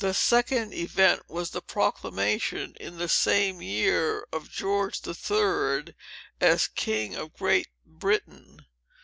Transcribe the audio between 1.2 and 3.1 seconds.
was the proclamation, in the